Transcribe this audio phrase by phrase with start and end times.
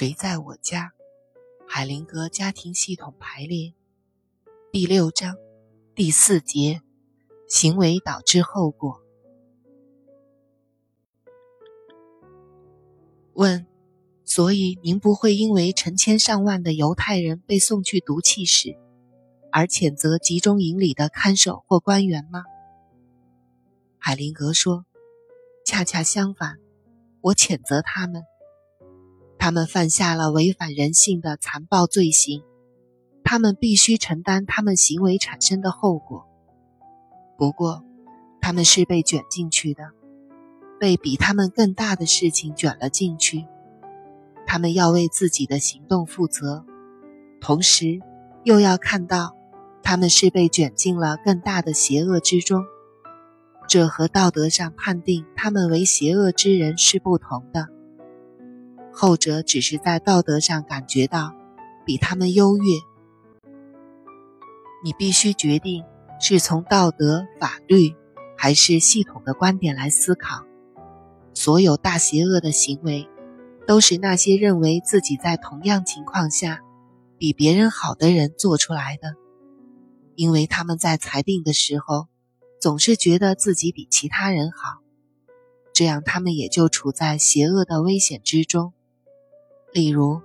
[0.00, 0.94] 谁在我家？
[1.68, 3.74] 海灵格家庭系统排列
[4.72, 5.36] 第六章
[5.94, 6.80] 第四节：
[7.46, 9.02] 行为导致后果。
[13.34, 13.66] 问：
[14.24, 18.78] 所以您不会因为成千上万的犹太人被送去毒气室，
[19.52, 22.44] 而谴责集中营里的看守或官员吗？
[23.98, 24.86] 海灵格说
[25.66, 26.56] ：“恰恰相反，
[27.20, 28.22] 我谴责他们。”
[29.42, 32.42] 他们犯下了违反人性的残暴罪行，
[33.24, 36.26] 他们必须承担他们行为产生的后果。
[37.38, 37.82] 不过，
[38.42, 39.92] 他们是被卷进去的，
[40.78, 43.46] 被比他们更大的事情卷了进去。
[44.46, 46.66] 他们要为自己的行动负责，
[47.40, 47.98] 同时
[48.44, 49.34] 又要看到
[49.82, 52.62] 他们是被卷进了更大的邪恶之中。
[53.66, 57.68] 这和道德上判定他们为邪恶之人是不同的。
[58.92, 61.32] 后者只是在道德上感觉到
[61.84, 62.64] 比他们优越。
[64.82, 65.84] 你必须决定
[66.20, 67.94] 是从道德、法律
[68.36, 70.44] 还是系统的观点来思考。
[71.34, 73.08] 所有大邪恶的行为，
[73.66, 76.60] 都是那些认为自己在同样情况下
[77.16, 79.14] 比别人好的人做出来的，
[80.16, 82.08] 因为他们在裁定的时候
[82.60, 84.80] 总是觉得自己比其他人好，
[85.72, 88.72] 这样他们也就处在邪恶的危险之中。
[89.72, 90.20] 例如，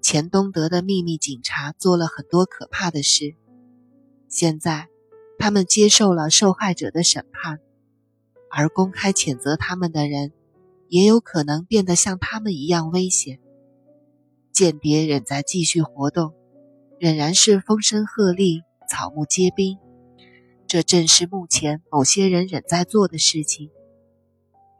[0.00, 3.34] 钱东德的秘密警察做了很多可怕的事。
[4.28, 4.88] 现在，
[5.38, 7.60] 他们接受了受害者的审判，
[8.50, 10.32] 而公开谴责他们的人，
[10.88, 13.38] 也有可能变得像他们一样危险。
[14.50, 16.32] 间谍仍在继续活动，
[16.98, 19.78] 仍然是风声鹤唳、草木皆兵。
[20.66, 23.70] 这正是目前某些人仍在做的事情。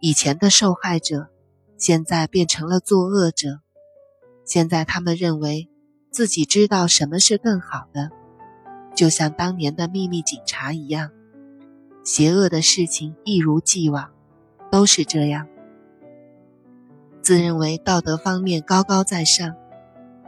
[0.01, 1.28] 以前的受害者，
[1.77, 3.61] 现在变成了作恶者。
[4.47, 5.68] 现在他们认为
[6.11, 8.11] 自己知道什么是更好的，
[8.95, 11.11] 就像当年的秘密警察一样。
[12.05, 14.12] 邪恶的事情一如既往，
[14.70, 15.48] 都是这样。
[17.20, 19.56] 自认为道德方面高高在上，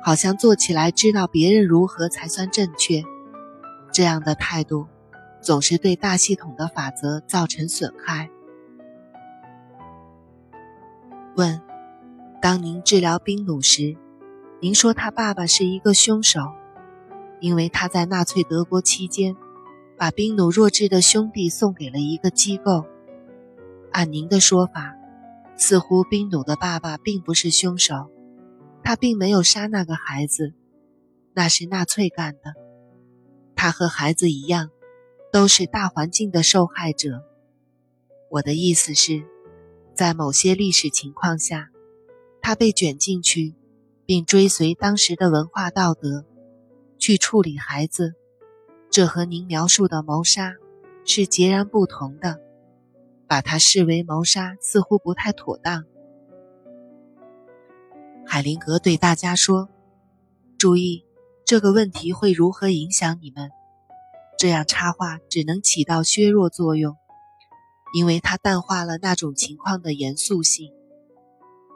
[0.02, 3.04] 好像做起来知道别人如何才算正确。
[3.92, 4.88] 这样的态度，
[5.40, 8.28] 总是对大系统的法则造成损害。
[11.36, 11.62] 问：
[12.42, 13.96] 当您治疗宾努时？
[14.60, 16.40] 您说他爸爸是一个凶手，
[17.38, 19.36] 因为他在纳粹德国期间，
[19.96, 22.84] 把宾努弱智的兄弟送给了一个机构。
[23.92, 24.96] 按您的说法，
[25.56, 28.10] 似乎宾努的爸爸并不是凶手，
[28.82, 30.54] 他并没有杀那个孩子，
[31.34, 32.54] 那是纳粹干的。
[33.54, 34.70] 他和孩子一样，
[35.32, 37.22] 都是大环境的受害者。
[38.28, 39.22] 我的意思是，
[39.94, 41.68] 在某些历史情况下，
[42.42, 43.54] 他被卷进去。
[44.08, 46.24] 并追随当时的文化道德
[46.98, 48.14] 去处理孩子，
[48.90, 50.54] 这和您描述的谋杀
[51.04, 52.40] 是截然不同的。
[53.26, 55.84] 把它视为谋杀似乎不太妥当。
[58.24, 59.68] 海灵格对大家说
[60.56, 61.04] ：“注意，
[61.44, 63.50] 这个问题会如何影响你们？
[64.38, 66.96] 这样插话只能起到削弱作用，
[67.92, 70.72] 因为它淡化了那种情况的严肃性。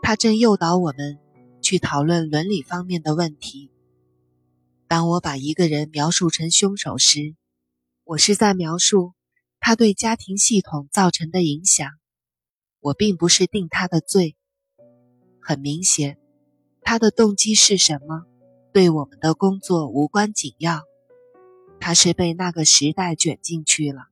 [0.01, 1.19] 它正诱导我们。”
[1.73, 3.71] 去讨论伦理方面的问题。
[4.89, 7.35] 当我把一个人描述成凶手时，
[8.05, 9.15] 我是在描述
[9.59, 11.89] 他对家庭系统造成的影响。
[12.81, 14.37] 我并不是定他的罪。
[15.41, 16.19] 很明显，
[16.83, 18.27] 他的动机是什么，
[18.75, 20.83] 对我们的工作无关紧要。
[21.81, 24.09] 他是被那个时代卷进去了。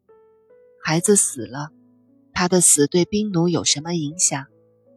[0.83, 1.69] 孩子死了，
[2.33, 4.47] 他的死对兵奴有什么影响，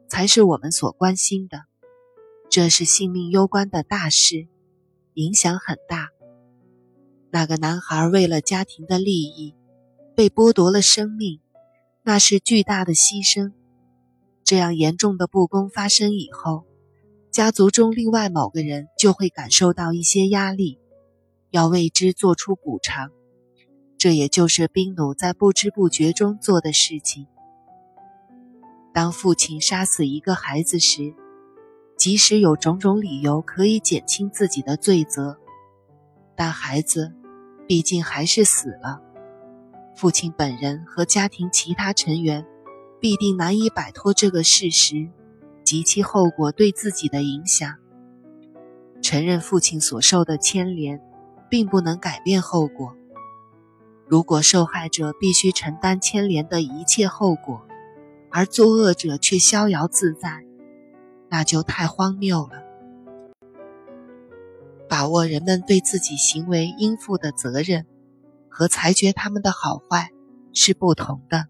[0.08, 1.66] 才是我们所关心的。
[2.54, 4.48] 这是性命攸关的大事，
[5.16, 6.10] 影响很大。
[7.32, 9.56] 那个男孩为了家庭的利益，
[10.16, 11.40] 被剥夺了生命，
[12.04, 13.54] 那是巨大的牺牲。
[14.44, 16.68] 这样严重的不公发生以后，
[17.32, 20.78] 家族中另外某个人就会感受到一些压力，
[21.50, 23.10] 要为之做出补偿。
[23.98, 27.26] 这也就是宾努在不知不觉中做的事情。
[28.94, 31.16] 当父亲杀死一个孩子时，
[31.98, 35.38] 即使有种种理由可以减轻自己的罪责，
[36.36, 37.14] 但孩子
[37.68, 39.02] 毕竟还是死了。
[39.96, 42.46] 父亲本人和家庭其他成员
[43.00, 45.08] 必定难以摆脱这个事实
[45.64, 47.76] 及其后果对自己的影响。
[49.02, 51.00] 承认父亲所受的牵连，
[51.50, 52.96] 并不能改变后果。
[54.08, 57.66] 如果受害者必须承担牵连的一切后果，
[58.32, 60.46] 而作恶者却逍遥自在。
[61.34, 62.62] 那就太荒谬了。
[64.88, 67.88] 把握人们对自己行为应负的责任
[68.48, 70.12] 和裁决他们的好坏
[70.54, 71.48] 是不同的。